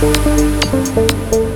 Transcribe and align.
Música 0.00 1.47